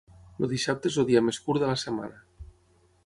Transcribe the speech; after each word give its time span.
El 0.45 0.49
dissabte 0.53 0.89
és 0.93 0.97
el 1.03 1.07
dia 1.11 1.23
més 1.27 1.41
curt 1.49 1.63
de 1.65 1.69
la 1.73 1.77
setmana. 1.83 2.23